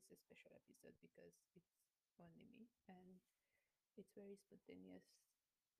is 0.00 0.08
a 0.16 0.24
special 0.24 0.52
episode 0.56 0.96
because 1.04 1.36
it's 1.52 1.76
only 2.16 2.48
me 2.48 2.72
and 2.88 3.20
it's 4.00 4.16
very 4.16 4.40
spontaneous, 4.40 5.04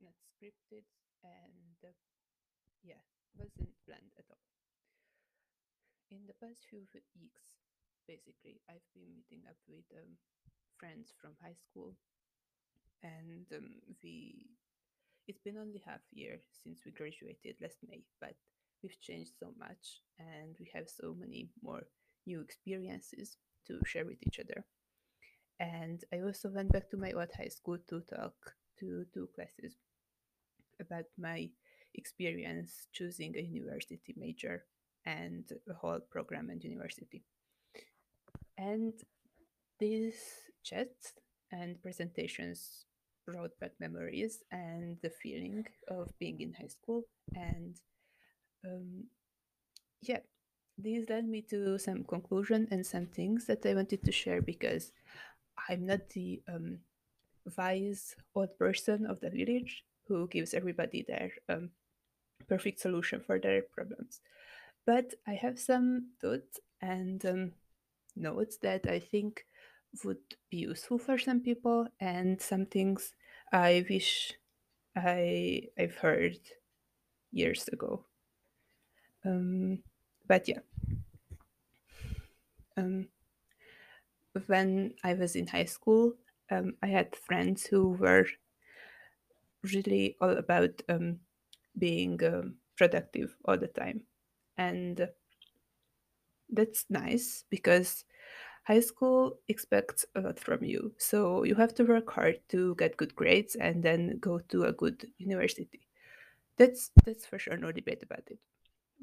not 0.04 0.12
scripted, 0.28 0.84
and 1.24 1.78
uh, 1.80 1.96
yeah, 2.84 3.00
wasn't 3.32 3.72
planned 3.88 4.12
at 4.20 4.28
all. 4.28 4.44
In 6.12 6.26
the 6.28 6.36
past 6.36 6.68
few 6.68 6.84
weeks, 6.92 7.40
basically, 8.04 8.60
I've 8.68 8.84
been 8.92 9.08
meeting 9.08 9.46
up 9.48 9.56
with 9.64 9.86
um, 9.96 10.20
friends 10.76 11.14
from 11.16 11.32
high 11.40 11.56
school, 11.56 11.96
and 13.02 13.46
um, 13.56 13.80
we. 14.02 14.52
It's 15.28 15.40
been 15.40 15.58
only 15.58 15.80
half 15.86 16.02
year 16.10 16.40
since 16.50 16.82
we 16.84 16.90
graduated 16.90 17.54
last 17.62 17.78
May, 17.86 18.02
but 18.20 18.34
we've 18.82 18.98
changed 19.00 19.32
so 19.38 19.54
much, 19.56 20.02
and 20.18 20.56
we 20.58 20.68
have 20.74 20.88
so 20.90 21.14
many 21.16 21.48
more 21.62 21.86
new 22.26 22.40
experiences 22.40 23.36
to 23.66 23.80
share 23.84 24.04
with 24.04 24.18
each 24.26 24.40
other. 24.40 24.64
And 25.58 26.02
I 26.12 26.20
also 26.20 26.48
went 26.48 26.72
back 26.72 26.88
to 26.90 26.96
my 26.96 27.12
old 27.12 27.28
high 27.36 27.48
school 27.48 27.78
to 27.88 28.00
talk 28.00 28.34
to 28.78 29.04
two 29.12 29.28
classes 29.34 29.74
about 30.80 31.04
my 31.18 31.50
experience 31.94 32.86
choosing 32.92 33.36
a 33.36 33.42
university 33.42 34.14
major 34.16 34.64
and 35.04 35.44
a 35.68 35.74
whole 35.74 36.00
program 36.10 36.48
and 36.50 36.62
university. 36.62 37.22
And 38.56 38.94
these 39.78 40.16
chats 40.62 41.14
and 41.52 41.80
presentations 41.82 42.84
brought 43.26 43.58
back 43.60 43.72
memories 43.80 44.42
and 44.50 44.96
the 45.02 45.10
feeling 45.10 45.64
of 45.88 46.10
being 46.18 46.40
in 46.40 46.52
high 46.54 46.68
school. 46.68 47.04
And 47.34 47.76
um, 48.64 49.04
yeah, 50.02 50.20
these 50.82 51.08
led 51.08 51.28
me 51.28 51.42
to 51.42 51.78
some 51.78 52.04
conclusion 52.04 52.68
and 52.70 52.84
some 52.84 53.06
things 53.06 53.46
that 53.46 53.64
I 53.66 53.74
wanted 53.74 54.04
to 54.04 54.12
share 54.12 54.42
because 54.42 54.92
I'm 55.68 55.86
not 55.86 56.10
the 56.10 56.42
um, 56.48 56.78
wise 57.56 58.14
old 58.34 58.56
person 58.58 59.06
of 59.06 59.20
the 59.20 59.30
village 59.30 59.84
who 60.06 60.26
gives 60.28 60.54
everybody 60.54 61.04
their 61.06 61.30
um, 61.48 61.70
perfect 62.48 62.80
solution 62.80 63.20
for 63.20 63.38
their 63.38 63.62
problems. 63.62 64.20
But 64.86 65.14
I 65.26 65.34
have 65.34 65.58
some 65.58 66.10
thoughts 66.20 66.60
and 66.80 67.24
um, 67.26 67.52
notes 68.16 68.56
that 68.58 68.86
I 68.86 68.98
think 68.98 69.44
would 70.04 70.18
be 70.50 70.58
useful 70.58 70.98
for 70.98 71.18
some 71.18 71.40
people, 71.40 71.88
and 72.00 72.40
some 72.40 72.66
things 72.66 73.14
I 73.52 73.84
wish 73.90 74.32
I 74.96 75.68
I've 75.78 75.96
heard 75.96 76.38
years 77.32 77.68
ago. 77.68 78.04
Um, 79.24 79.82
but 80.26 80.48
yeah, 80.48 80.60
um, 82.80 83.06
when 84.46 84.94
I 85.04 85.14
was 85.14 85.36
in 85.36 85.46
high 85.46 85.64
school, 85.64 86.14
um, 86.50 86.74
I 86.82 86.86
had 86.86 87.16
friends 87.16 87.66
who 87.66 87.90
were 87.90 88.26
really 89.72 90.16
all 90.20 90.36
about 90.36 90.82
um, 90.88 91.18
being 91.78 92.22
um, 92.24 92.54
productive 92.76 93.36
all 93.44 93.58
the 93.58 93.68
time. 93.68 94.02
And 94.56 95.08
that's 96.50 96.84
nice 96.90 97.44
because 97.50 98.04
high 98.64 98.80
school 98.80 99.38
expects 99.48 100.04
a 100.14 100.20
lot 100.20 100.38
from 100.38 100.64
you. 100.64 100.92
So 100.98 101.44
you 101.44 101.54
have 101.54 101.74
to 101.76 101.84
work 101.84 102.10
hard 102.10 102.40
to 102.50 102.74
get 102.76 102.96
good 102.96 103.14
grades 103.14 103.54
and 103.56 103.82
then 103.82 104.18
go 104.20 104.38
to 104.38 104.64
a 104.64 104.72
good 104.72 105.06
university. 105.18 105.88
That's 106.56 106.90
that's 107.04 107.24
for 107.24 107.38
sure 107.38 107.56
no 107.56 107.72
debate 107.72 108.02
about 108.02 108.24
it. 108.26 108.38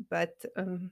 But 0.09 0.35
um, 0.55 0.91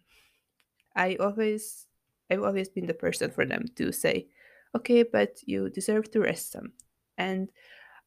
I 0.95 1.15
always 1.19 1.87
I've 2.29 2.43
always 2.43 2.69
been 2.69 2.87
the 2.87 2.93
person 2.93 3.31
for 3.31 3.45
them 3.45 3.65
to 3.75 3.91
say, 3.91 4.27
okay, 4.75 5.03
but 5.03 5.37
you 5.45 5.69
deserve 5.69 6.11
to 6.11 6.21
rest 6.21 6.51
some. 6.51 6.73
And 7.17 7.49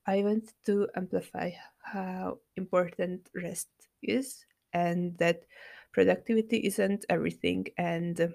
I 0.06 0.22
want 0.22 0.52
to 0.66 0.88
amplify 0.96 1.50
how 1.82 2.38
important 2.56 3.28
rest 3.34 3.68
is 4.02 4.44
and 4.72 5.16
that 5.18 5.44
productivity 5.92 6.58
isn't 6.58 7.04
everything 7.08 7.66
and 7.76 8.34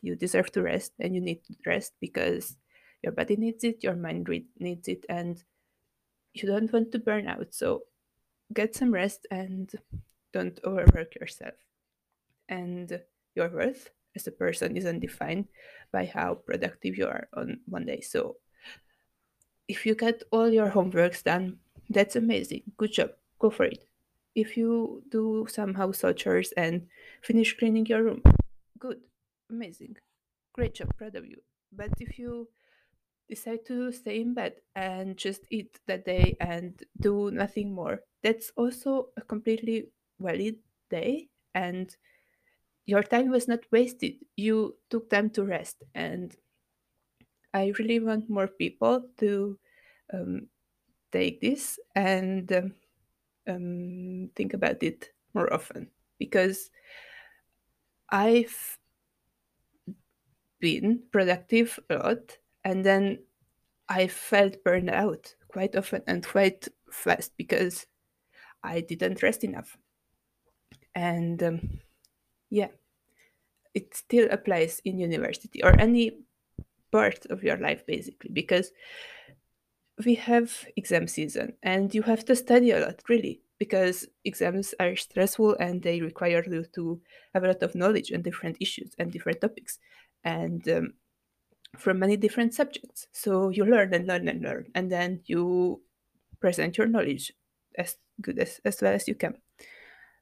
you 0.00 0.16
deserve 0.16 0.52
to 0.52 0.62
rest 0.62 0.92
and 0.98 1.14
you 1.14 1.20
need 1.20 1.40
rest 1.66 1.92
because 2.00 2.56
your 3.02 3.12
body 3.12 3.36
needs 3.36 3.64
it, 3.64 3.82
your 3.82 3.96
mind 3.96 4.28
needs 4.58 4.88
it, 4.88 5.04
and 5.08 5.42
you 6.32 6.48
don't 6.48 6.72
want 6.72 6.90
to 6.92 6.98
burn 6.98 7.28
out. 7.28 7.54
So 7.54 7.82
get 8.52 8.74
some 8.74 8.92
rest 8.92 9.26
and 9.30 9.70
don't 10.32 10.58
overwork 10.64 11.14
yourself. 11.14 11.54
And 12.48 13.00
your 13.34 13.48
worth 13.48 13.90
as 14.16 14.26
a 14.26 14.32
person 14.32 14.76
isn't 14.76 15.00
defined 15.00 15.46
by 15.92 16.06
how 16.06 16.34
productive 16.34 16.96
you 16.96 17.06
are 17.06 17.28
on 17.34 17.60
one 17.66 17.86
day. 17.86 18.00
So 18.00 18.36
if 19.68 19.86
you 19.86 19.94
get 19.94 20.22
all 20.30 20.50
your 20.50 20.70
homeworks 20.70 21.22
done, 21.22 21.58
that's 21.88 22.16
amazing. 22.16 22.62
Good 22.76 22.92
job. 22.92 23.10
Go 23.38 23.50
for 23.50 23.64
it. 23.64 23.84
If 24.34 24.56
you 24.56 25.02
do 25.10 25.46
some 25.48 25.74
household 25.74 26.16
chores 26.16 26.52
and 26.56 26.86
finish 27.22 27.56
cleaning 27.56 27.86
your 27.86 28.02
room, 28.02 28.22
good. 28.78 29.00
Amazing. 29.50 29.96
Great 30.52 30.74
job. 30.74 30.88
Proud 30.96 31.14
of 31.14 31.26
you. 31.26 31.36
But 31.72 31.90
if 32.00 32.18
you 32.18 32.48
decide 33.28 33.64
to 33.66 33.92
stay 33.92 34.20
in 34.20 34.34
bed 34.34 34.54
and 34.74 35.16
just 35.16 35.42
eat 35.50 35.78
that 35.86 36.04
day 36.04 36.36
and 36.40 36.82
do 37.00 37.30
nothing 37.30 37.72
more, 37.72 38.00
that's 38.22 38.50
also 38.56 39.08
a 39.16 39.22
completely 39.22 39.88
valid 40.20 40.56
day 40.90 41.28
and 41.54 41.96
your 42.86 43.02
time 43.02 43.30
was 43.30 43.48
not 43.48 43.60
wasted. 43.70 44.14
You 44.36 44.76
took 44.90 45.10
time 45.10 45.30
to 45.30 45.44
rest. 45.44 45.82
And 45.94 46.34
I 47.52 47.72
really 47.78 48.00
want 48.00 48.28
more 48.28 48.48
people 48.48 49.08
to 49.18 49.58
um, 50.12 50.48
take 51.12 51.40
this 51.40 51.78
and 51.94 52.50
um, 52.52 52.74
um, 53.48 54.30
think 54.36 54.54
about 54.54 54.82
it 54.82 55.10
more 55.34 55.52
often 55.52 55.90
because 56.18 56.70
I've 58.10 58.78
been 60.60 61.02
productive 61.12 61.78
a 61.90 61.94
lot 61.96 62.38
and 62.64 62.84
then 62.84 63.18
I 63.88 64.08
felt 64.08 64.64
burned 64.64 64.90
out 64.90 65.34
quite 65.48 65.76
often 65.76 66.02
and 66.06 66.26
quite 66.26 66.68
fast 66.90 67.32
because 67.36 67.86
I 68.62 68.80
didn't 68.80 69.22
rest 69.22 69.44
enough. 69.44 69.76
And 70.94 71.42
um, 71.42 71.80
yeah, 72.54 72.68
it 73.74 73.94
still 73.96 74.28
applies 74.30 74.80
in 74.84 74.98
university 74.98 75.62
or 75.64 75.78
any 75.80 76.12
part 76.92 77.26
of 77.26 77.42
your 77.42 77.56
life 77.56 77.84
basically 77.84 78.30
because 78.32 78.70
we 80.06 80.14
have 80.14 80.64
exam 80.76 81.08
season 81.08 81.54
and 81.64 81.92
you 81.94 82.02
have 82.02 82.24
to 82.24 82.36
study 82.36 82.70
a 82.70 82.78
lot 82.78 83.02
really 83.08 83.40
because 83.58 84.06
exams 84.24 84.72
are 84.78 84.94
stressful 84.94 85.56
and 85.58 85.82
they 85.82 86.00
require 86.00 86.44
you 86.48 86.64
to 86.76 87.00
have 87.32 87.42
a 87.42 87.48
lot 87.48 87.62
of 87.62 87.74
knowledge 87.74 88.12
on 88.12 88.22
different 88.22 88.56
issues 88.60 88.92
and 88.98 89.10
different 89.10 89.40
topics 89.40 89.78
and 90.22 90.68
um, 90.68 90.94
from 91.76 91.98
many 91.98 92.16
different 92.16 92.54
subjects. 92.54 93.08
So 93.10 93.48
you 93.48 93.64
learn 93.64 93.92
and 93.92 94.06
learn 94.06 94.28
and 94.28 94.42
learn 94.42 94.66
and 94.76 94.90
then 94.90 95.22
you 95.26 95.82
present 96.40 96.78
your 96.78 96.86
knowledge 96.86 97.32
as 97.76 97.96
good 98.20 98.38
as, 98.38 98.60
as 98.64 98.80
well 98.80 98.94
as 98.94 99.08
you 99.08 99.16
can. 99.16 99.34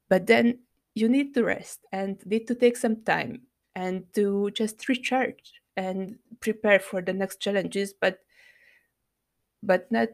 But 0.09 0.25
then 0.25 0.59
you 0.95 1.09
need 1.09 1.33
to 1.33 1.43
rest 1.43 1.79
and 1.91 2.23
need 2.25 2.47
to 2.47 2.55
take 2.55 2.77
some 2.77 3.03
time 3.03 3.41
and 3.75 4.05
to 4.13 4.51
just 4.51 4.87
recharge 4.87 5.53
and 5.75 6.17
prepare 6.39 6.79
for 6.79 7.01
the 7.01 7.13
next 7.13 7.39
challenges 7.39 7.93
but 7.93 8.19
but 9.63 9.91
not 9.91 10.09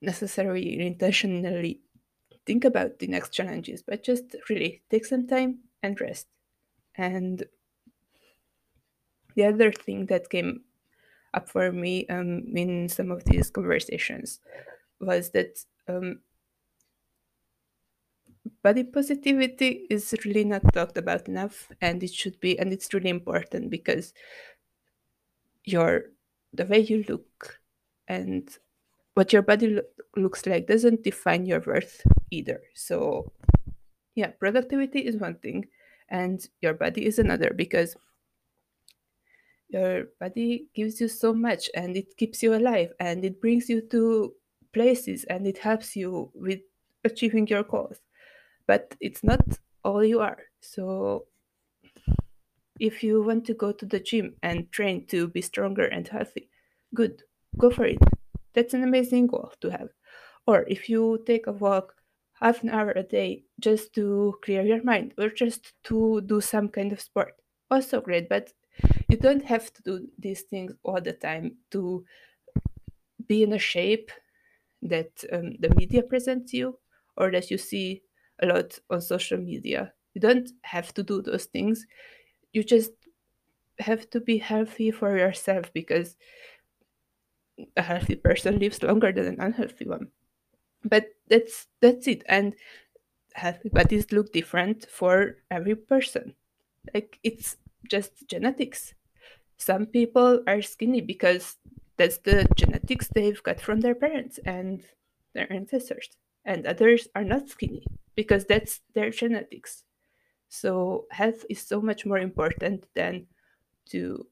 necessarily 0.00 0.78
intentionally 0.78 1.80
think 2.46 2.64
about 2.64 2.98
the 2.98 3.06
next 3.06 3.30
challenges 3.30 3.82
but 3.82 4.04
just 4.04 4.36
really 4.48 4.82
take 4.90 5.04
some 5.04 5.26
time 5.26 5.58
and 5.82 6.00
rest. 6.00 6.26
And 6.96 7.44
the 9.34 9.44
other 9.44 9.72
thing 9.72 10.06
that 10.06 10.30
came 10.30 10.62
up 11.32 11.48
for 11.48 11.72
me 11.72 12.06
um, 12.08 12.44
in 12.54 12.88
some 12.88 13.10
of 13.10 13.24
these 13.24 13.50
conversations 13.50 14.40
was 15.00 15.30
that 15.30 15.58
um, 15.88 16.20
body 18.62 18.84
positivity 18.84 19.86
is 19.90 20.14
really 20.24 20.44
not 20.44 20.62
talked 20.72 20.98
about 20.98 21.28
enough 21.28 21.70
and 21.80 22.02
it 22.02 22.12
should 22.12 22.38
be 22.40 22.58
and 22.58 22.72
it's 22.72 22.92
really 22.92 23.10
important 23.10 23.70
because 23.70 24.12
your 25.64 26.10
the 26.52 26.66
way 26.66 26.80
you 26.80 27.04
look 27.08 27.58
and 28.08 28.58
what 29.14 29.32
your 29.32 29.42
body 29.42 29.68
lo- 29.68 29.82
looks 30.16 30.46
like 30.46 30.66
doesn't 30.66 31.02
define 31.02 31.46
your 31.46 31.60
worth 31.60 32.02
either. 32.30 32.60
So 32.74 33.32
yeah 34.14 34.28
productivity 34.28 35.00
is 35.00 35.16
one 35.16 35.36
thing 35.36 35.66
and 36.08 36.46
your 36.60 36.74
body 36.74 37.06
is 37.06 37.18
another 37.18 37.52
because 37.54 37.96
your 39.68 40.04
body 40.20 40.68
gives 40.74 41.00
you 41.00 41.08
so 41.08 41.32
much 41.32 41.70
and 41.74 41.96
it 41.96 42.16
keeps 42.16 42.42
you 42.42 42.54
alive 42.54 42.92
and 43.00 43.24
it 43.24 43.40
brings 43.40 43.68
you 43.68 43.80
to 43.80 44.34
places 44.72 45.24
and 45.24 45.46
it 45.46 45.58
helps 45.58 45.96
you 45.96 46.30
with 46.34 46.60
achieving 47.04 47.46
your 47.46 47.62
goals 47.62 48.00
but 48.66 48.94
it's 49.00 49.24
not 49.24 49.42
all 49.84 50.04
you 50.04 50.20
are 50.20 50.38
so 50.60 51.26
If 52.80 53.02
you 53.02 53.22
want 53.22 53.44
to 53.46 53.54
go 53.54 53.72
to 53.72 53.86
the 53.86 54.00
gym 54.00 54.36
and 54.42 54.70
train 54.72 55.06
to 55.06 55.28
be 55.28 55.40
stronger 55.42 55.84
and 55.86 56.06
healthy, 56.08 56.50
good, 56.94 57.22
go 57.56 57.70
for 57.70 57.84
it. 57.84 57.98
That's 58.52 58.74
an 58.74 58.82
amazing 58.82 59.28
goal 59.28 59.52
to 59.60 59.70
have. 59.70 59.90
Or 60.46 60.64
if 60.68 60.88
you 60.88 61.22
take 61.26 61.46
a 61.46 61.52
walk 61.52 61.94
half 62.34 62.62
an 62.62 62.70
hour 62.70 62.90
a 62.90 63.02
day 63.02 63.44
just 63.60 63.94
to 63.94 64.38
clear 64.42 64.62
your 64.62 64.82
mind 64.82 65.14
or 65.18 65.28
just 65.30 65.72
to 65.84 66.20
do 66.22 66.40
some 66.40 66.68
kind 66.68 66.92
of 66.92 67.00
sport, 67.00 67.34
also 67.70 68.00
great. 68.00 68.28
But 68.28 68.52
you 69.08 69.16
don't 69.16 69.44
have 69.44 69.72
to 69.74 69.82
do 69.82 70.08
these 70.18 70.42
things 70.42 70.74
all 70.84 71.00
the 71.00 71.12
time 71.12 71.58
to 71.72 72.04
be 73.26 73.42
in 73.42 73.52
a 73.52 73.58
shape 73.58 74.10
that 74.82 75.24
um, 75.32 75.54
the 75.60 75.74
media 75.76 76.02
presents 76.04 76.54
you 76.54 76.78
or 77.18 77.32
that 77.32 77.50
you 77.50 77.58
see 77.58 78.02
a 78.42 78.46
lot 78.46 78.78
on 78.90 79.00
social 79.00 79.38
media. 79.38 79.92
You 80.14 80.20
don't 80.20 80.50
have 80.62 80.92
to 80.94 81.02
do 81.02 81.22
those 81.22 81.46
things. 81.46 81.86
You 82.52 82.62
just 82.64 82.92
have 83.78 84.08
to 84.10 84.20
be 84.20 84.38
healthy 84.38 84.90
for 84.90 85.16
yourself 85.16 85.72
because 85.72 86.16
a 87.76 87.82
healthy 87.82 88.16
person 88.16 88.58
lives 88.58 88.82
longer 88.82 89.12
than 89.12 89.26
an 89.26 89.40
unhealthy 89.40 89.86
one. 89.86 90.08
But 90.84 91.14
that's 91.28 91.66
that's 91.80 92.06
it. 92.06 92.22
And 92.28 92.54
healthy 93.34 93.68
bodies 93.68 94.12
look 94.12 94.32
different 94.32 94.86
for 94.90 95.36
every 95.50 95.74
person. 95.76 96.34
Like 96.92 97.18
it's 97.22 97.56
just 97.90 98.28
genetics. 98.28 98.94
Some 99.56 99.86
people 99.86 100.42
are 100.46 100.62
skinny 100.62 101.00
because 101.00 101.56
that's 101.96 102.18
the 102.18 102.46
genetics 102.56 103.08
they've 103.08 103.42
got 103.42 103.60
from 103.60 103.80
their 103.80 103.94
parents 103.94 104.38
and 104.44 104.82
their 105.34 105.52
ancestors. 105.52 106.10
And 106.44 106.66
others 106.66 107.08
are 107.14 107.24
not 107.24 107.48
skinny 107.48 107.86
because 108.14 108.44
that's 108.44 108.80
their 108.94 109.10
genetics. 109.10 109.84
So 110.48 111.06
health 111.10 111.44
is 111.48 111.60
so 111.60 111.80
much 111.80 112.06
more 112.06 112.18
important 112.18 112.86
than 112.94 113.26
to 113.90 114.26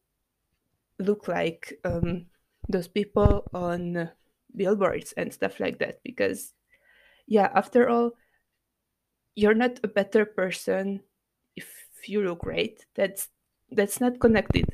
look 0.98 1.26
like 1.26 1.80
um, 1.84 2.26
those 2.68 2.88
people 2.88 3.48
on 3.52 4.10
billboards 4.54 5.12
and 5.16 5.32
stuff 5.32 5.58
like 5.58 5.78
that. 5.78 6.00
Because, 6.04 6.54
yeah, 7.26 7.50
after 7.54 7.88
all, 7.88 8.12
you're 9.34 9.54
not 9.54 9.80
a 9.82 9.88
better 9.88 10.24
person 10.26 11.00
if 11.56 11.66
you 12.04 12.22
look 12.22 12.40
great. 12.40 12.86
That's 12.94 13.28
that's 13.70 14.00
not 14.00 14.20
connected. 14.20 14.66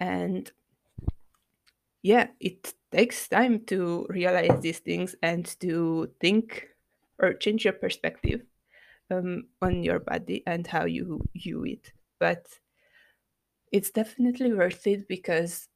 And 0.00 0.50
yeah, 2.02 2.28
it 2.40 2.74
takes 2.90 3.28
time 3.28 3.64
to 3.66 4.06
realize 4.08 4.60
these 4.60 4.78
things 4.78 5.14
and 5.22 5.44
to 5.60 6.10
think 6.20 6.68
or 7.18 7.34
change 7.34 7.64
your 7.64 7.74
perspective 7.74 8.42
um, 9.10 9.44
on 9.60 9.82
your 9.82 9.98
body 9.98 10.42
and 10.46 10.66
how 10.66 10.84
you 10.84 11.20
view 11.34 11.64
it. 11.64 11.92
But 12.18 12.46
it's 13.72 13.90
definitely 13.90 14.52
worth 14.52 14.86
it 14.86 15.08
because 15.08 15.68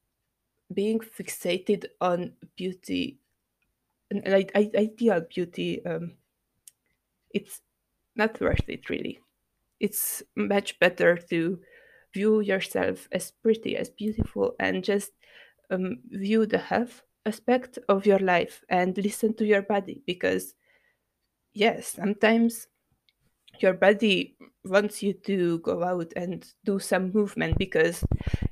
being 0.72 1.00
fixated 1.00 1.86
on 2.00 2.32
beauty, 2.56 3.18
an 4.10 4.48
ideal 4.54 5.22
beauty, 5.28 5.84
um, 5.84 6.12
it's 7.30 7.60
not 8.16 8.40
worth 8.40 8.68
it 8.68 8.88
really. 8.88 9.20
It's 9.80 10.22
much 10.36 10.78
better 10.78 11.16
to 11.16 11.58
view 12.14 12.40
yourself 12.40 13.08
as 13.10 13.32
pretty, 13.42 13.76
as 13.76 13.88
beautiful, 13.90 14.54
and 14.60 14.84
just 14.84 15.12
um, 15.70 15.98
view 16.10 16.46
the 16.46 16.58
health 16.58 17.02
aspect 17.26 17.78
of 17.88 18.06
your 18.06 18.18
life 18.18 18.62
and 18.68 18.96
listen 18.98 19.34
to 19.34 19.44
your 19.44 19.62
body 19.62 20.02
because, 20.06 20.54
yes, 21.54 21.88
sometimes 21.88 22.66
your 23.60 23.74
body 23.74 24.36
wants 24.64 25.02
you 25.02 25.12
to 25.12 25.58
go 25.60 25.82
out 25.82 26.12
and 26.16 26.46
do 26.64 26.78
some 26.78 27.12
movement 27.12 27.58
because 27.58 28.04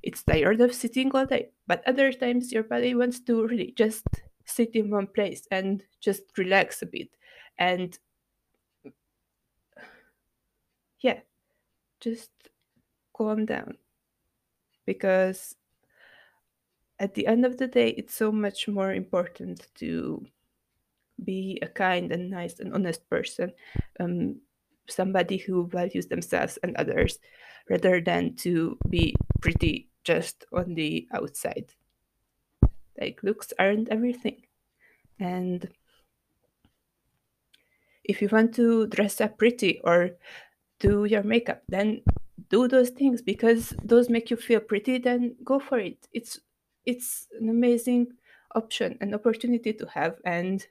it's 0.02 0.22
tired 0.22 0.60
of 0.60 0.74
sitting 0.74 1.10
all 1.12 1.26
day. 1.26 1.50
But 1.66 1.86
other 1.86 2.12
times, 2.12 2.52
your 2.52 2.64
body 2.64 2.94
wants 2.94 3.20
to 3.20 3.46
really 3.46 3.72
just 3.76 4.04
sit 4.44 4.74
in 4.74 4.90
one 4.90 5.06
place 5.06 5.46
and 5.50 5.82
just 6.00 6.22
relax 6.36 6.82
a 6.82 6.86
bit. 6.86 7.08
And 7.58 7.98
yeah, 11.00 11.20
just 12.00 12.30
calm 13.16 13.46
down. 13.46 13.76
Because 14.86 15.54
at 17.00 17.14
the 17.14 17.26
end 17.26 17.46
of 17.46 17.56
the 17.56 17.66
day, 17.66 17.88
it's 17.96 18.14
so 18.14 18.30
much 18.30 18.68
more 18.68 18.92
important 18.92 19.66
to 19.76 20.24
be 21.24 21.58
a 21.62 21.66
kind 21.66 22.12
and 22.12 22.30
nice 22.30 22.60
and 22.60 22.74
honest 22.74 23.08
person. 23.08 23.52
Um, 23.98 24.36
somebody 24.86 25.38
who 25.38 25.66
values 25.66 26.06
themselves 26.06 26.58
and 26.62 26.76
others 26.76 27.18
rather 27.70 28.00
than 28.00 28.34
to 28.36 28.76
be 28.88 29.14
pretty 29.40 29.88
just 30.04 30.44
on 30.52 30.74
the 30.74 31.08
outside. 31.14 31.72
Like 33.00 33.22
looks 33.22 33.52
aren't 33.58 33.88
everything. 33.88 34.42
And 35.18 35.68
if 38.04 38.20
you 38.20 38.28
want 38.30 38.54
to 38.56 38.86
dress 38.88 39.20
up 39.20 39.38
pretty 39.38 39.80
or 39.84 40.10
do 40.80 41.04
your 41.04 41.22
makeup, 41.22 41.62
then 41.68 42.02
do 42.50 42.68
those 42.68 42.90
things 42.90 43.22
because 43.22 43.72
those 43.84 44.10
make 44.10 44.30
you 44.30 44.36
feel 44.36 44.60
pretty, 44.60 44.98
then 44.98 45.36
go 45.44 45.60
for 45.60 45.78
it. 45.78 46.08
It's 46.12 46.40
it's 46.90 47.28
an 47.38 47.48
amazing 47.48 48.08
option, 48.54 48.98
an 49.00 49.14
opportunity 49.14 49.72
to 49.72 49.86
have 49.86 50.16
and 50.24 50.66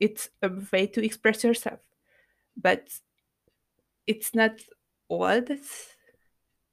it's 0.00 0.30
a 0.42 0.50
way 0.72 0.86
to 0.86 1.04
express 1.04 1.44
yourself. 1.44 1.80
But 2.56 2.88
it's 4.06 4.34
not 4.34 4.60
all 5.08 5.40
that's 5.40 5.96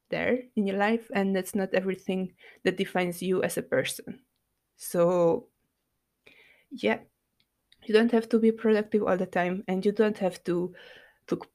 there 0.10 0.40
in 0.56 0.66
your 0.66 0.78
life 0.78 1.10
and 1.14 1.36
that's 1.36 1.56
not 1.56 1.74
everything 1.74 2.34
that 2.64 2.78
defines 2.78 3.22
you 3.22 3.44
as 3.44 3.58
a 3.58 3.62
person 3.62 4.20
so 4.78 5.48
yeah 6.72 7.00
you 7.86 7.94
don't 7.94 8.12
have 8.12 8.30
to 8.30 8.40
be 8.40 8.52
productive 8.52 9.04
all 9.04 9.18
the 9.18 9.26
time 9.26 9.64
and 9.68 9.86
you 9.86 9.92
don't 9.92 10.18
have 10.18 10.42
to 10.44 10.74
look 11.30 11.48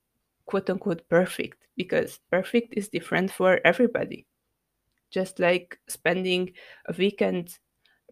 quote 0.44 0.68
unquote 0.68 1.08
perfect 1.08 1.56
because 1.76 2.20
perfect 2.30 2.74
is 2.76 2.88
different 2.88 3.30
for 3.30 3.60
everybody 3.64 4.26
just 5.12 5.38
like 5.38 5.79
spending 5.88 6.53
a 6.87 6.94
weekend 6.99 7.59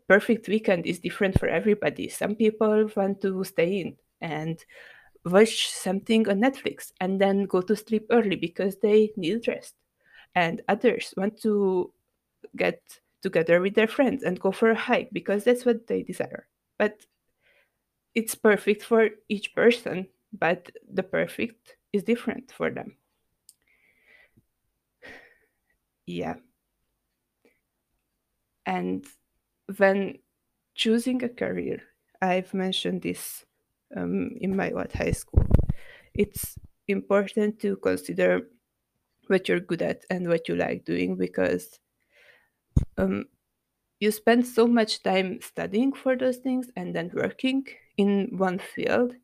perfect 0.09 0.49
weekend 0.49 0.87
is 0.87 0.99
different 0.99 1.39
for 1.39 1.49
everybody 1.49 2.09
some 2.09 2.35
people 2.35 2.91
want 2.97 3.21
to 3.21 3.45
stay 3.45 3.81
in 3.81 3.97
and 4.21 4.65
watch 5.25 5.71
something 5.71 6.29
on 6.29 6.41
Netflix 6.41 6.93
and 7.01 7.21
then 7.21 7.45
go 7.45 7.61
to 7.61 7.77
sleep 7.77 8.07
early 8.11 8.37
because 8.37 8.77
they 8.77 9.13
need 9.17 9.47
rest. 9.49 9.75
And 10.35 10.63
others 10.69 11.13
want 11.17 11.41
to 11.43 11.93
get 12.57 12.81
together 13.23 13.61
with 13.61 13.75
their 13.75 13.89
friends 13.89 14.23
and 14.23 14.41
go 14.41 14.53
for 14.53 14.71
a 14.71 14.75
hike 14.75 15.11
because 15.13 15.45
that's 15.45 15.67
what 15.67 15.87
they 15.87 16.03
desire. 16.03 16.47
But 16.79 17.05
it's 18.15 18.35
perfect 18.35 18.83
for 18.83 19.11
each 19.29 19.55
person, 19.55 20.09
but 20.33 20.71
the 20.93 21.03
perfect 21.03 21.77
is 21.93 22.03
different 22.03 22.53
for 22.53 22.71
them. 22.71 22.97
Yeah. 26.07 26.35
And 28.67 29.07
when 29.79 30.19
choosing 30.75 31.23
a 31.25 31.29
career, 31.29 31.83
I've 32.23 32.55
mentioned 32.55 33.03
this 33.03 33.45
um, 33.97 34.33
in 34.41 34.57
my 34.57 34.71
what 34.71 34.93
high 34.93 35.13
school. 35.13 35.47
It's 36.15 36.57
important 36.89 37.61
to 37.61 37.77
consider 37.77 38.49
what 39.29 39.49
you're 39.49 39.61
good 39.61 39.83
at 39.83 40.05
and 40.11 40.29
what 40.29 40.49
you 40.49 40.57
like 40.57 40.85
doing 40.85 41.17
because 41.17 41.81
um, 42.97 43.25
you 44.01 44.11
spend 44.11 44.47
so 44.47 44.67
much 44.67 45.03
time 45.03 45.41
studying 45.43 45.93
for 45.93 46.17
those 46.17 46.39
things 46.39 46.69
and 46.77 46.95
then 46.95 47.11
working 47.15 47.67
in 47.97 48.29
one 48.37 48.59
field 48.59 49.15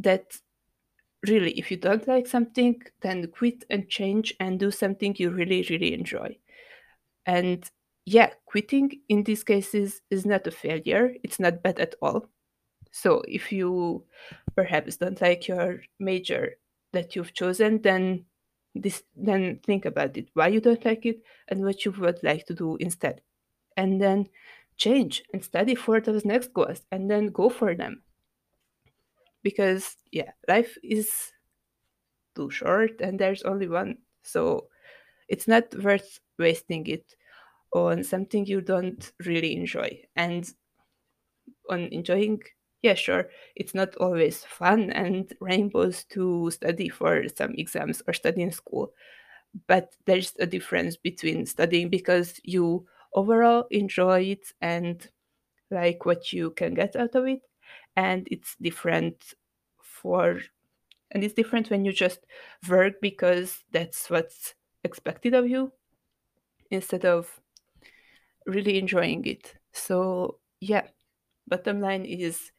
that 0.00 0.38
really 1.28 1.52
if 1.52 1.70
you 1.70 1.76
don't 1.76 2.08
like 2.08 2.26
something 2.26 2.80
then 3.02 3.26
quit 3.28 3.64
and 3.70 3.88
change 3.88 4.34
and 4.40 4.60
do 4.60 4.70
something 4.70 5.14
you 5.18 5.30
really 5.30 5.66
really 5.70 5.94
enjoy 5.94 6.36
and 7.26 7.70
yeah 8.06 8.30
quitting 8.46 8.90
in 9.08 9.22
these 9.24 9.44
cases 9.44 10.00
is 10.10 10.24
not 10.24 10.46
a 10.46 10.50
failure 10.50 11.14
it's 11.22 11.38
not 11.38 11.62
bad 11.62 11.78
at 11.78 11.94
all 12.00 12.26
so 12.96 13.22
if 13.28 13.52
you 13.52 14.04
perhaps 14.54 14.96
don't 14.96 15.20
like 15.20 15.48
your 15.48 15.82
major 15.98 16.56
that 16.94 17.14
you've 17.14 17.34
chosen, 17.34 17.82
then 17.82 18.24
this 18.74 19.02
then 19.14 19.60
think 19.64 19.84
about 19.84 20.16
it 20.16 20.28
why 20.32 20.48
you 20.48 20.60
don't 20.60 20.84
like 20.84 21.04
it 21.04 21.22
and 21.48 21.62
what 21.62 21.84
you 21.84 21.90
would 21.92 22.22
like 22.22 22.46
to 22.46 22.54
do 22.54 22.76
instead. 22.76 23.20
And 23.76 24.00
then 24.00 24.28
change 24.78 25.24
and 25.34 25.44
study 25.44 25.74
for 25.74 26.00
those 26.00 26.24
next 26.24 26.54
goals 26.54 26.80
and 26.90 27.10
then 27.10 27.26
go 27.26 27.50
for 27.50 27.74
them. 27.74 28.02
Because 29.42 29.96
yeah, 30.10 30.32
life 30.48 30.78
is 30.82 31.10
too 32.34 32.48
short 32.50 33.00
and 33.02 33.18
there's 33.18 33.42
only 33.42 33.68
one. 33.68 33.98
So 34.22 34.68
it's 35.28 35.46
not 35.46 35.74
worth 35.84 36.18
wasting 36.38 36.86
it 36.86 37.14
on 37.76 38.04
something 38.04 38.46
you 38.46 38.60
don't 38.60 39.12
really 39.24 39.56
enjoy. 39.56 40.00
And 40.16 40.48
on 41.70 41.80
enjoying 41.92 42.40
yeah, 42.82 42.94
sure, 42.94 43.30
it's 43.56 43.74
not 43.74 43.96
always 43.96 44.44
fun 44.44 44.90
and 44.90 45.32
rainbows 45.40 46.04
to 46.04 46.50
study 46.52 46.88
for 46.88 47.24
some 47.34 47.52
exams 47.54 48.00
or 48.06 48.12
study 48.12 48.42
in 48.42 48.52
school. 48.52 48.92
but 49.68 49.94
there's 50.06 50.34
a 50.40 50.46
difference 50.46 50.96
between 50.96 51.46
studying 51.46 51.90
because 51.90 52.40
you 52.44 52.86
overall 53.14 53.66
enjoy 53.70 54.20
it 54.22 54.52
and 54.62 55.08
like 55.70 56.06
what 56.06 56.32
you 56.32 56.50
can 56.52 56.74
get 56.74 56.96
out 56.96 57.14
of 57.16 57.26
it 57.26 57.40
and 57.96 58.28
it's 58.30 58.56
different 58.62 59.34
for 59.82 60.40
and 61.12 61.24
it's 61.24 61.34
different 61.34 61.70
when 61.70 61.84
you 61.84 61.92
just 61.92 62.20
work 62.68 62.94
because 63.02 63.64
that's 63.72 64.10
what's 64.10 64.54
expected 64.84 65.34
of 65.34 65.48
you 65.48 65.72
instead 66.70 67.04
of 67.04 67.40
really 68.46 68.78
enjoying 68.78 69.24
it. 69.26 69.54
So 69.72 70.38
yeah 70.60 70.86
bottom 71.48 71.80
line 71.80 72.04
is 72.04 72.50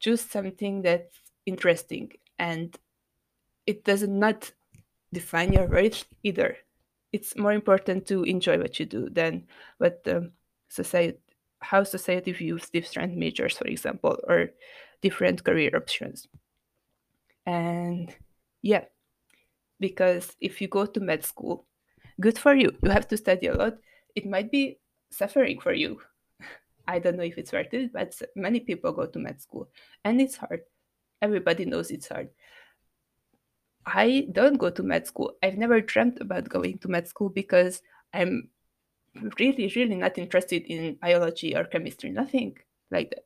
choose 0.00 0.20
something 0.20 0.82
that's 0.82 1.16
interesting 1.46 2.12
and 2.38 2.76
it 3.66 3.84
does 3.84 4.02
not 4.06 4.52
define 5.12 5.52
your 5.52 5.66
worth 5.66 6.04
either. 6.22 6.56
It's 7.12 7.36
more 7.36 7.52
important 7.52 8.06
to 8.08 8.24
enjoy 8.24 8.58
what 8.58 8.78
you 8.78 8.86
do 8.86 9.08
than 9.10 9.46
what 9.78 10.04
the 10.04 10.32
society 10.68 11.18
how 11.62 11.84
society 11.84 12.32
views 12.32 12.70
different 12.70 13.16
majors 13.16 13.58
for 13.58 13.66
example 13.66 14.16
or 14.26 14.50
different 15.02 15.44
career 15.44 15.70
options. 15.74 16.26
And 17.46 18.14
yeah 18.62 18.84
because 19.78 20.36
if 20.40 20.60
you 20.60 20.68
go 20.68 20.86
to 20.86 21.00
med 21.00 21.24
school 21.24 21.66
good 22.20 22.38
for 22.38 22.54
you. 22.54 22.70
You 22.82 22.90
have 22.90 23.08
to 23.08 23.16
study 23.16 23.46
a 23.46 23.54
lot. 23.54 23.78
It 24.14 24.26
might 24.26 24.50
be 24.50 24.78
suffering 25.10 25.60
for 25.60 25.72
you. 25.72 26.00
I 26.86 26.98
don't 26.98 27.16
know 27.16 27.22
if 27.22 27.38
it's 27.38 27.52
worth 27.52 27.72
it 27.72 27.92
but 27.92 28.20
many 28.34 28.60
people 28.60 28.92
go 28.92 29.06
to 29.06 29.18
med 29.18 29.40
school 29.40 29.68
and 30.04 30.20
it's 30.20 30.36
hard. 30.36 30.62
Everybody 31.22 31.64
knows 31.64 31.90
it's 31.90 32.08
hard. 32.08 32.30
I 33.86 34.28
don't 34.32 34.56
go 34.56 34.70
to 34.70 34.82
med 34.82 35.06
school. 35.06 35.32
I've 35.42 35.56
never 35.56 35.80
dreamt 35.80 36.20
about 36.20 36.48
going 36.48 36.78
to 36.78 36.88
med 36.88 37.08
school 37.08 37.28
because 37.28 37.82
i'm 38.12 38.48
really 39.38 39.72
really 39.76 39.94
not 39.94 40.18
interested 40.18 40.62
in 40.64 40.94
biology 40.94 41.56
or 41.56 41.64
chemistry 41.64 42.10
nothing 42.10 42.56
like 42.90 43.10
that. 43.10 43.24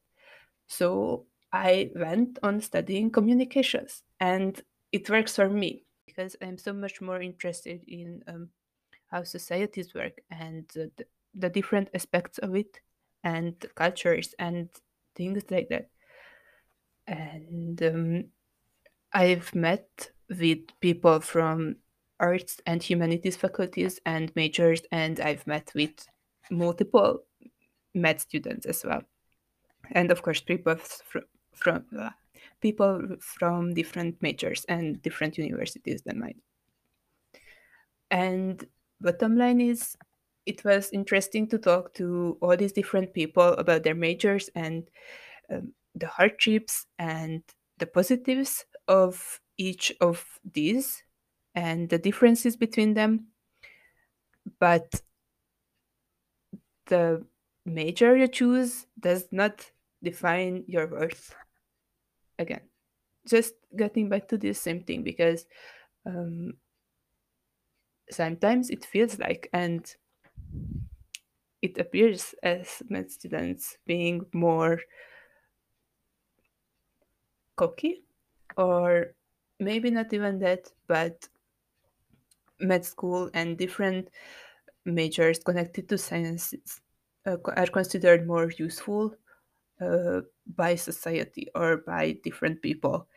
So 0.67 1.26
i 1.53 1.91
went 1.95 2.38
on 2.43 2.61
studying 2.61 3.11
communications 3.11 4.03
and 4.21 4.61
it 4.93 5.09
works 5.11 5.37
for 5.37 5.49
me 5.49 5.85
because 6.07 6.37
i'm 6.43 6.59
so 6.59 6.73
much 6.73 7.00
more 7.00 7.21
interested 7.21 7.83
in 7.87 8.23
um, 8.26 8.49
how 9.11 9.23
societies 9.23 9.95
work 9.95 10.21
and 10.31 10.64
uh, 10.76 10.87
the, 10.97 11.07
the 11.35 11.49
different 11.49 11.88
aspects 11.95 12.38
of 12.38 12.55
it 12.55 12.81
and 13.23 13.55
cultures 13.75 14.35
and 14.38 14.69
things 15.17 15.45
like 15.50 15.69
that. 15.69 15.88
And 17.07 17.83
um, 17.83 18.25
i've 19.12 19.55
met 19.55 20.11
with 20.29 20.61
people 20.81 21.21
from 21.21 21.76
arts 22.19 22.61
and 22.67 22.83
humanities 22.83 23.37
faculties 23.37 24.00
and 24.07 24.33
majors 24.35 24.81
and 24.91 25.21
i've 25.21 25.47
met 25.47 25.71
with 25.75 26.07
multiple 26.50 27.21
med 27.95 28.21
students 28.21 28.67
as 28.67 28.85
well. 28.85 29.03
And 29.93 30.11
of 30.11 30.23
course 30.23 30.41
people 30.41 30.76
from, 30.76 31.23
from 31.55 31.85
uh, 31.99 32.11
people 32.61 33.17
from 33.21 33.75
different 33.75 34.21
majors 34.21 34.64
and 34.69 35.00
different 35.03 35.38
universities 35.38 36.03
than 36.03 36.19
mine. 36.19 36.41
And 38.11 38.64
bottom 39.00 39.37
line 39.37 39.61
is 39.61 39.97
it 40.47 40.65
was 40.65 40.91
interesting 40.93 41.49
to 41.49 41.59
talk 41.59 41.95
to 41.95 42.37
all 42.41 42.57
these 42.57 42.73
different 42.73 43.15
people 43.15 43.49
about 43.55 43.83
their 43.83 43.95
majors 43.95 44.51
and 44.55 44.89
um, 45.51 45.75
the 45.95 46.07
hardships 46.07 46.87
and 46.99 47.43
the 47.79 47.87
positives 47.87 48.65
of 48.89 49.41
each 49.59 49.93
of 50.01 50.39
these 50.45 51.03
and 51.55 51.89
the 51.89 51.99
differences 51.99 52.57
between 52.57 52.95
them. 52.95 53.29
But 54.59 55.03
the 56.87 57.27
major 57.65 58.17
you 58.17 58.29
choose 58.29 58.87
does 58.99 59.29
not 59.33 59.71
define 60.03 60.65
your 60.67 60.87
worth 60.87 61.35
again. 62.39 62.63
Just 63.27 63.55
getting 63.77 64.09
back 64.09 64.29
to 64.29 64.39
this 64.39 64.61
same 64.61 64.83
thing 64.83 65.03
because 65.03 65.47
um, 66.07 66.55
sometimes 68.11 68.71
it 68.71 68.85
feels 68.85 69.19
like 69.19 69.49
and 69.53 69.95
it 71.63 71.79
appears 71.79 72.35
as 72.43 72.83
med 72.89 73.11
students 73.11 73.79
being 73.87 74.25
more 74.33 74.81
cocky 77.57 78.05
or 78.57 79.15
maybe 79.61 79.91
not 79.91 80.13
even 80.13 80.39
that 80.39 80.73
but 80.87 81.29
med 82.61 82.85
school 82.85 83.31
and 83.35 83.59
different 83.59 84.11
majors 84.85 85.39
connected 85.39 85.89
to 85.89 85.97
sciences 85.97 86.81
uh, 87.27 87.37
are 87.57 87.67
considered 87.67 88.27
more 88.27 88.51
useful 88.59 89.15
uh, 89.81 90.21
by 90.55 90.75
society 90.75 91.49
or 91.55 91.79
by 91.79 92.13
different 92.23 92.61
people 92.63 93.09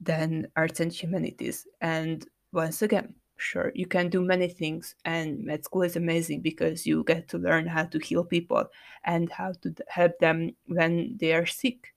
than 0.00 0.46
arts 0.56 0.80
and 0.80 0.92
humanities. 0.92 1.66
And 1.80 2.26
once 2.52 2.82
again, 2.82 3.14
sure, 3.38 3.72
you 3.74 3.86
can 3.86 4.08
do 4.10 4.20
many 4.20 4.48
things, 4.48 4.94
and 5.04 5.42
med 5.44 5.64
school 5.64 5.82
is 5.82 5.96
amazing 5.96 6.40
because 6.40 6.86
you 6.86 7.04
get 7.04 7.28
to 7.28 7.38
learn 7.38 7.66
how 7.66 7.84
to 7.84 7.98
heal 7.98 8.24
people 8.24 8.64
and 9.04 9.30
how 9.30 9.52
to 9.62 9.74
help 9.88 10.18
them 10.18 10.54
when 10.66 11.16
they 11.18 11.32
are 11.32 11.46
sick. 11.46 11.94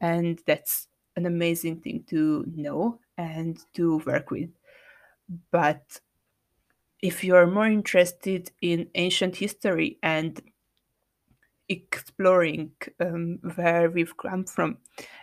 And 0.00 0.40
that's 0.46 0.88
an 1.16 1.26
amazing 1.26 1.80
thing 1.80 2.04
to 2.08 2.44
know 2.54 2.98
and 3.18 3.58
to 3.74 3.98
work 3.98 4.30
with. 4.30 4.50
But 5.50 6.00
if 7.02 7.22
you're 7.22 7.46
more 7.46 7.66
interested 7.66 8.50
in 8.62 8.88
ancient 8.94 9.36
history 9.36 9.98
and 10.02 10.40
exploring 11.68 12.70
um, 13.00 13.38
where 13.56 13.90
we've 13.90 14.16
come 14.16 14.44
from 14.44 14.78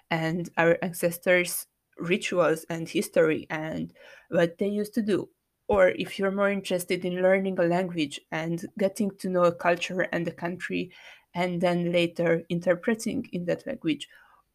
and 0.10 0.50
our 0.58 0.78
ancestors' 0.82 1.68
rituals 1.98 2.66
and 2.70 2.90
history 2.90 3.48
and 3.50 3.94
what 4.30 4.58
they 4.58 4.68
used 4.68 4.94
to 4.96 5.01
do, 5.01 5.30
or 5.72 5.88
if 5.88 6.20
you're 6.20 6.32
more 6.32 6.50
interested 6.51 7.06
in 7.06 7.22
learning 7.22 7.58
a 7.58 7.63
language 7.63 8.20
and 8.30 8.66
getting 8.78 9.10
to 9.20 9.30
know 9.30 9.46
a 9.46 9.54
culture 9.54 10.01
and 10.12 10.28
a 10.28 10.32
country 10.46 10.92
and 11.34 11.62
then 11.62 11.94
later 11.94 12.44
interpreting 12.50 13.25
in 13.32 13.46
that 13.46 13.66
language, 13.66 14.10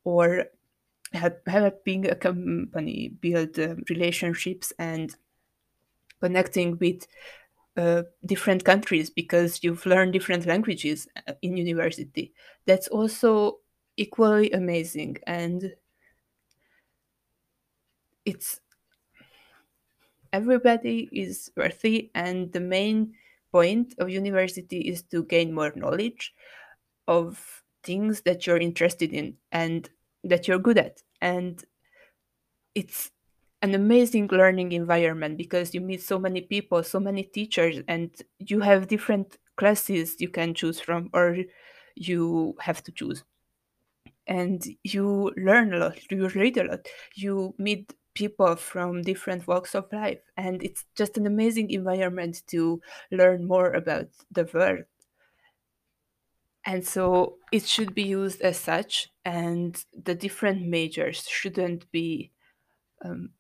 or 0.05 0.45
helping 1.15 2.07
a 2.11 2.15
company 2.15 3.09
build 3.09 3.59
uh, 3.59 3.77
relationships 3.89 4.75
and 4.79 5.17
connecting 6.21 6.77
with 6.83 7.07
uh, 7.79 8.03
different 8.27 8.63
countries 8.63 9.09
because 9.09 9.63
you've 9.63 9.87
learned 9.87 10.13
different 10.13 10.45
languages 10.45 11.09
uh, 11.27 11.33
in 11.41 11.57
university. 11.57 12.35
That's 12.67 12.89
also 12.89 13.61
equally 13.97 14.51
amazing 14.51 15.17
and 15.27 15.73
it's 18.27 18.61
everybody 20.39 21.09
is 21.13 21.51
worthy 21.57 22.11
and 22.15 22.53
the 22.53 22.61
main 22.77 22.99
point 23.53 23.95
of 23.99 24.11
university 24.11 24.81
is 24.93 25.03
to 25.03 25.25
gain 25.25 25.53
more 25.53 25.73
knowledge 25.77 26.35
of 27.09 27.63
things 27.83 28.21
that 28.23 28.47
you're 28.47 28.65
interested 28.71 29.11
in 29.13 29.37
and 29.53 29.91
that 30.25 30.47
you're 30.47 30.67
good 30.69 30.79
at 30.79 31.03
and 31.21 31.65
it's 32.75 33.11
an 33.63 33.75
amazing 33.75 34.29
learning 34.29 34.73
environment 34.73 35.37
because 35.37 35.75
you 35.75 35.81
meet 35.81 36.03
so 36.03 36.19
many 36.19 36.43
people, 36.43 36.83
so 36.83 37.01
many 37.01 37.23
teachers, 37.23 37.83
and 37.89 38.11
you 38.39 38.61
have 38.61 38.87
different 38.87 39.39
classes 39.57 40.17
you 40.21 40.29
can 40.29 40.53
choose 40.55 40.79
from 40.79 41.09
or 41.15 41.39
you 41.95 42.55
have 42.61 42.83
to 42.85 42.93
choose. 42.93 43.25
And 44.27 44.63
you 44.85 45.33
learn 45.37 45.73
a 45.73 45.79
lot, 45.79 45.99
you 46.11 46.29
read 46.29 46.59
a 46.59 46.65
lot, 46.65 46.87
you 47.15 47.55
meet 47.59 47.95
people 48.17 48.57
from 48.57 49.03
different 49.03 49.47
walks 49.47 49.75
of 49.77 49.93
life, 49.93 50.23
and 50.37 50.63
it's 50.65 50.85
just 50.97 51.17
an 51.19 51.27
amazing 51.27 51.71
environment 51.71 52.43
to 52.49 52.81
learn 53.13 53.47
more 53.47 53.71
about 53.73 54.09
the 54.33 54.49
world. 54.53 54.85
And 56.65 56.85
so 56.85 57.37
it 57.53 57.65
should 57.67 57.95
be 57.95 58.03
used 58.03 58.41
as 58.43 58.59
such, 58.59 59.13
and 59.25 59.73
the 59.95 60.17
different 60.17 60.67
majors 60.67 61.29
shouldn't 61.29 61.91
be 61.93 62.33
um, 63.05 63.31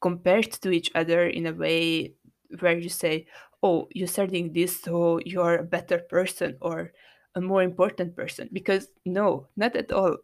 compared 0.00 0.50
to 0.52 0.70
each 0.70 0.90
other 0.94 1.26
in 1.26 1.46
a 1.46 1.52
way 1.52 2.14
where 2.60 2.78
you 2.78 2.88
say, 2.88 3.26
oh, 3.62 3.88
you're 3.92 4.08
studying 4.08 4.52
this, 4.52 4.80
so 4.80 5.20
you're 5.24 5.56
a 5.56 5.64
better 5.64 5.98
person 5.98 6.56
or 6.60 6.92
a 7.34 7.40
more 7.40 7.62
important 7.62 8.16
person. 8.16 8.48
Because 8.52 8.88
no, 9.04 9.48
not 9.56 9.76
at 9.76 9.92
all. 9.92 10.16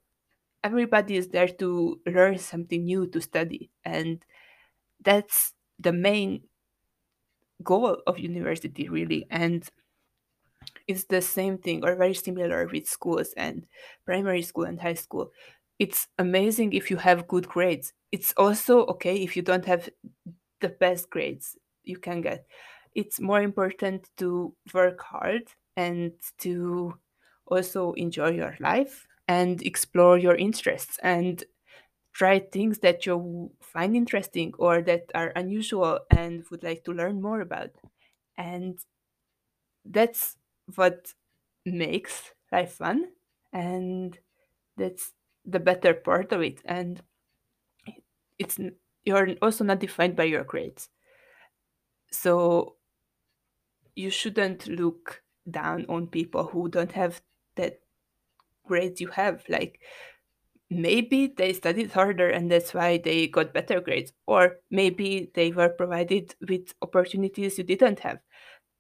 Everybody 0.65 1.17
is 1.17 1.29
there 1.29 1.49
to 1.49 2.01
learn 2.07 2.39
something 2.39 2.85
new 2.85 3.07
to 3.09 3.21
study. 3.21 3.71
And 3.85 4.25
that's 5.01 5.55
the 5.79 5.93
main 5.93 6.43
goal 7.63 7.99
of 8.07 8.19
university, 8.19 8.89
really. 8.89 9.27
And 9.31 9.69
it's 10.87 11.05
the 11.05 11.23
same 11.23 11.59
thing 11.59 11.85
or 11.85 11.95
very 11.95 12.15
similar 12.15 12.67
with 12.67 12.89
schools 12.89 13.33
and 13.37 13.67
primary 14.05 14.43
school 14.43 14.65
and 14.65 14.81
high 14.81 14.95
school. 14.95 15.31
It's 15.79 16.09
amazing 16.19 16.73
if 16.73 16.91
you 16.91 16.97
have 16.97 17.29
good 17.29 17.47
grades. 17.47 17.93
It's 18.11 18.35
also 18.37 18.85
okay 18.87 19.17
if 19.17 19.37
you 19.37 19.43
don't 19.43 19.65
have 19.67 19.89
the 20.61 20.71
best 20.71 21.11
grades. 21.11 21.57
you 21.85 21.97
can 21.99 22.21
get. 22.21 22.47
It's 22.95 23.21
more 23.21 23.41
important 23.41 24.11
to 24.19 24.55
work 24.75 25.01
hard 25.01 25.45
and 25.77 26.13
to 26.39 26.95
also 27.47 27.93
enjoy 27.93 28.31
your 28.31 28.57
life 28.61 29.07
and 29.29 29.63
explore 29.63 30.19
your 30.19 30.35
interests 30.37 30.99
and 31.03 31.45
try 32.15 32.41
things 32.41 32.81
that 32.81 33.07
you 33.07 33.53
find 33.63 33.97
interesting 33.97 34.55
or 34.59 34.83
that 34.83 35.11
are 35.15 35.33
unusual 35.37 36.01
and 36.11 36.45
would 36.51 36.63
like 36.65 36.85
to 36.85 36.93
learn 36.93 37.23
more 37.23 37.41
about. 37.41 37.71
And 38.39 38.79
that's 39.85 40.37
what 40.75 41.13
makes 41.65 42.33
life 42.53 42.75
fun 42.75 43.05
and 43.53 44.19
that's 44.77 45.13
the 45.45 45.61
better 45.61 45.95
part 45.95 46.33
of 46.33 46.43
it 46.43 46.61
and 46.65 47.03
it's 48.39 48.59
you're 49.05 49.35
also 49.43 49.65
not 49.65 49.81
defined 49.81 50.17
by 50.17 50.25
your 50.25 50.45
grades 50.45 50.89
so 52.11 52.77
you 53.95 54.11
shouldn't 54.11 54.67
look 54.67 55.23
down 55.51 55.85
on 55.89 56.07
people 56.07 56.47
who 56.49 56.69
don't 56.69 56.93
have 56.93 57.21
that 57.57 57.81
grades 58.69 59.01
you 59.01 59.09
have 59.09 59.45
like 59.49 59.81
maybe 60.71 61.29
they 61.37 61.53
studied 61.53 61.91
harder 61.93 62.29
and 62.29 62.51
that's 62.51 62.75
why 62.75 62.99
they 62.99 63.27
got 63.27 63.55
better 63.55 63.81
grades 63.81 64.13
or 64.27 64.59
maybe 64.71 65.31
they 65.35 65.51
were 65.53 65.71
provided 65.71 66.35
with 66.49 66.75
opportunities 66.83 67.59
you 67.59 67.65
didn't 67.65 68.01
have 68.01 68.19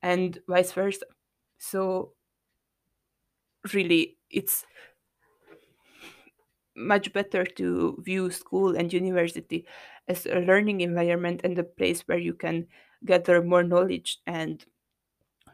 and 0.02 0.40
vice 0.48 0.72
versa. 0.72 1.06
So 1.58 2.14
really 3.74 4.18
it's 4.30 4.64
much 6.76 7.12
better 7.12 7.44
to 7.44 7.96
view 8.02 8.30
school 8.30 8.76
and 8.76 8.92
university 8.92 9.66
as 10.06 10.26
a 10.26 10.40
learning 10.40 10.80
environment 10.80 11.40
and 11.44 11.58
a 11.58 11.64
place 11.64 12.02
where 12.02 12.18
you 12.18 12.32
can 12.34 12.66
gather 13.04 13.42
more 13.42 13.64
knowledge 13.64 14.18
and 14.26 14.64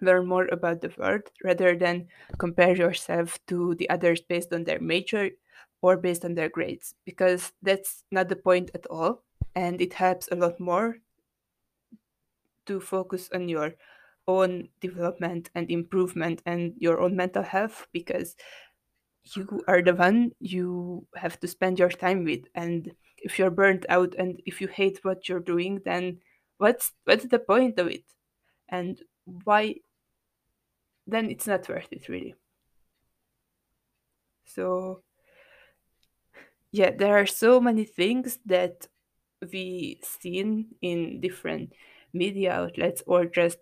learn 0.04 0.26
more 0.26 0.46
about 0.52 0.80
the 0.80 0.92
world 0.98 1.22
rather 1.42 1.76
than 1.76 2.06
compare 2.38 2.76
yourself 2.76 3.38
to 3.46 3.74
the 3.76 3.88
others 3.90 4.20
based 4.20 4.52
on 4.52 4.64
their 4.64 4.80
major 4.80 5.30
or 5.82 5.96
based 5.96 6.24
on 6.24 6.34
their 6.34 6.48
grades 6.48 6.94
because 7.04 7.52
that's 7.62 8.04
not 8.10 8.28
the 8.28 8.36
point 8.36 8.70
at 8.74 8.86
all 8.86 9.22
and 9.54 9.80
it 9.80 9.94
helps 9.94 10.28
a 10.30 10.36
lot 10.36 10.58
more 10.58 10.96
to 12.66 12.80
focus 12.80 13.28
on 13.34 13.48
your 13.48 13.74
own 14.26 14.68
development 14.80 15.50
and 15.54 15.70
improvement 15.70 16.40
and 16.46 16.74
your 16.78 17.00
own 17.00 17.14
mental 17.14 17.42
health 17.42 17.86
because 17.92 18.36
you 19.34 19.62
are 19.68 19.82
the 19.82 19.94
one 19.94 20.32
you 20.40 21.06
have 21.16 21.38
to 21.40 21.48
spend 21.48 21.78
your 21.78 21.90
time 21.90 22.24
with. 22.24 22.44
And 22.54 22.92
if 23.18 23.38
you're 23.38 23.50
burnt 23.50 23.86
out 23.88 24.14
and 24.18 24.40
if 24.46 24.60
you 24.60 24.68
hate 24.68 25.00
what 25.02 25.28
you're 25.28 25.40
doing 25.40 25.80
then 25.84 26.18
what's 26.58 26.92
what's 27.04 27.26
the 27.26 27.38
point 27.38 27.78
of 27.78 27.88
it? 27.88 28.04
And 28.68 29.00
why 29.24 29.76
then 31.06 31.30
it's 31.30 31.46
not 31.46 31.68
worth 31.68 31.88
it 31.92 32.08
really. 32.08 32.34
So 34.44 35.02
yeah 36.72 36.90
there 36.90 37.16
are 37.16 37.26
so 37.26 37.60
many 37.60 37.84
things 37.84 38.38
that 38.46 38.88
we 39.52 40.00
seen 40.02 40.74
in 40.80 41.20
different 41.20 41.72
media 42.12 42.52
outlets 42.52 43.02
or 43.06 43.26
just 43.26 43.58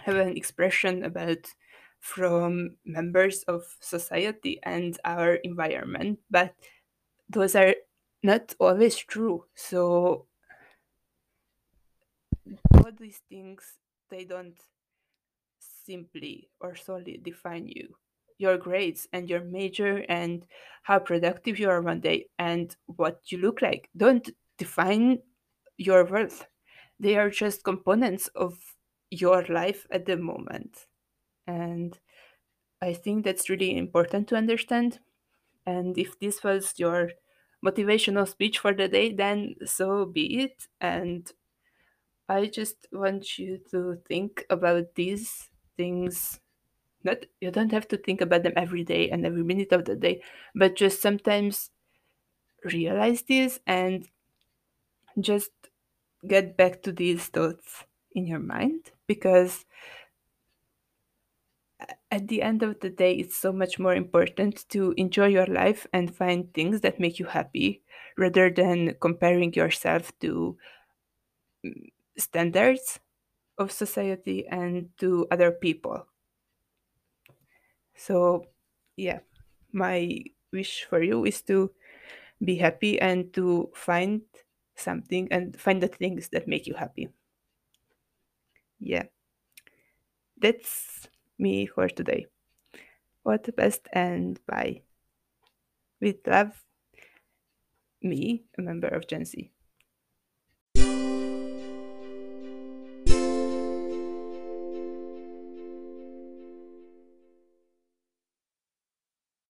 have 0.00 0.16
an 0.16 0.36
expression 0.36 1.04
about 1.04 1.54
from 2.00 2.76
members 2.84 3.42
of 3.44 3.64
society 3.80 4.60
and 4.62 4.98
our 5.04 5.34
environment 5.36 6.18
but 6.30 6.54
those 7.28 7.54
are 7.54 7.74
not 8.22 8.54
always 8.58 8.96
true. 8.96 9.44
So 9.54 10.26
all 12.74 12.92
these 12.98 13.20
things 13.28 13.78
they 14.10 14.24
don't 14.24 14.58
simply 15.88 16.48
or 16.60 16.76
solely 16.76 17.20
define 17.22 17.66
you 17.66 17.96
your 18.38 18.56
grades 18.56 19.08
and 19.12 19.28
your 19.28 19.42
major 19.42 20.04
and 20.08 20.46
how 20.84 20.98
productive 20.98 21.58
you 21.58 21.68
are 21.68 21.82
one 21.82 22.00
day 22.00 22.26
and 22.38 22.76
what 22.86 23.20
you 23.26 23.38
look 23.38 23.60
like. 23.60 23.90
Don't 23.96 24.30
define 24.56 25.18
your 25.76 26.04
worth. 26.04 26.46
They 27.00 27.16
are 27.16 27.30
just 27.30 27.64
components 27.64 28.28
of 28.28 28.56
your 29.10 29.44
life 29.48 29.86
at 29.90 30.06
the 30.06 30.16
moment. 30.16 30.86
And 31.46 31.98
i 32.80 32.92
think 32.92 33.24
that's 33.24 33.50
really 33.50 33.76
important 33.76 34.28
to 34.28 34.36
understand. 34.36 35.00
And 35.66 35.98
if 35.98 36.18
this 36.20 36.44
was 36.44 36.74
your 36.76 37.10
motivational 37.64 38.28
speech 38.28 38.60
for 38.60 38.72
the 38.72 38.88
day 38.88 39.12
then 39.12 39.56
so 39.64 40.04
be 40.06 40.42
it. 40.44 40.68
And 40.80 41.30
I 42.28 42.46
just 42.46 42.86
want 42.92 43.38
you 43.38 43.58
to 43.70 43.98
think 44.06 44.44
about 44.50 44.94
these 44.94 45.48
things. 45.78 46.40
Not 47.04 47.26
you 47.40 47.50
don't 47.52 47.72
have 47.72 47.88
to 47.90 47.98
think 47.98 48.20
about 48.22 48.44
them 48.44 48.54
every 48.56 48.84
day 48.84 49.10
and 49.10 49.26
every 49.26 49.44
minute 49.44 49.72
of 49.72 49.86
the 49.86 49.96
day, 49.96 50.22
but 50.54 50.76
just 50.76 51.02
sometimes 51.02 51.70
realize 52.64 53.22
this 53.22 53.60
and 53.66 54.08
just 55.20 55.50
get 56.26 56.56
back 56.56 56.82
to 56.82 56.92
these 56.92 57.26
thoughts 57.26 57.84
in 58.12 58.26
your 58.26 58.38
mind 58.40 58.90
because 59.06 59.64
at 62.10 62.28
the 62.28 62.42
end 62.42 62.62
of 62.62 62.80
the 62.80 62.90
day 62.90 63.14
it's 63.14 63.36
so 63.36 63.52
much 63.52 63.78
more 63.78 63.94
important 63.94 64.68
to 64.68 64.92
enjoy 64.96 65.26
your 65.26 65.46
life 65.46 65.86
and 65.92 66.14
find 66.14 66.52
things 66.54 66.80
that 66.80 67.00
make 67.00 67.18
you 67.18 67.26
happy 67.26 67.82
rather 68.16 68.50
than 68.50 68.94
comparing 69.00 69.52
yourself 69.54 70.12
to 70.20 70.56
mm, 71.64 71.90
standards 72.16 73.00
of 73.58 73.72
society 73.72 74.46
and 74.46 74.90
to 74.98 75.26
other 75.30 75.50
people. 75.52 76.06
So, 77.96 78.46
yeah, 78.96 79.20
my 79.72 80.24
wish 80.52 80.84
for 80.84 81.02
you 81.02 81.24
is 81.24 81.42
to 81.42 81.70
be 82.44 82.56
happy 82.56 83.00
and 83.00 83.32
to 83.34 83.70
find 83.74 84.22
something 84.76 85.28
and 85.32 85.58
find 85.60 85.82
the 85.82 85.88
things 85.88 86.28
that 86.30 86.48
make 86.48 86.66
you 86.66 86.74
happy. 86.74 87.08
Yeah, 88.80 89.04
that's 90.40 91.08
me 91.38 91.66
for 91.66 91.88
today. 91.88 92.26
What 93.24 93.44
the 93.44 93.52
best 93.52 93.88
and 93.92 94.40
bye. 94.46 94.82
With 96.00 96.26
love, 96.26 96.64
me, 98.02 98.44
a 98.58 98.62
member 98.62 98.88
of 98.88 99.06
Gen 99.06 99.24
Z. 99.24 99.52